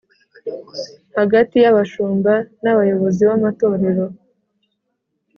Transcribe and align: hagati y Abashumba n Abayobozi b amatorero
hagati 1.17 1.55
y 1.63 1.67
Abashumba 1.71 2.33
n 2.63 2.65
Abayobozi 2.73 3.21
b 3.27 3.29
amatorero 3.37 4.05